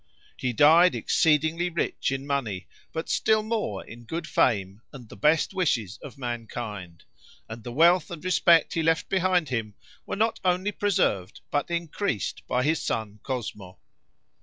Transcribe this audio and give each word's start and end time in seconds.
He 0.35 0.51
died 0.51 0.95
exceedingly 0.95 1.69
rich 1.69 2.11
in 2.11 2.25
money, 2.25 2.65
but 2.91 3.07
still 3.07 3.43
more 3.43 3.85
in 3.85 4.05
good 4.05 4.25
fame 4.25 4.81
and 4.91 5.07
the 5.07 5.15
best 5.15 5.53
wishes 5.53 5.99
of 6.01 6.17
mankind; 6.17 7.03
and 7.47 7.63
the 7.63 7.71
wealth 7.71 8.09
and 8.09 8.25
respect 8.25 8.73
he 8.73 8.81
left 8.81 9.09
behind 9.09 9.49
him 9.49 9.75
were 10.07 10.15
not 10.15 10.39
only 10.43 10.71
preserved 10.71 11.41
but 11.51 11.69
increased 11.69 12.41
by 12.47 12.63
his 12.63 12.81
son 12.81 13.19
Cosmo. 13.21 13.77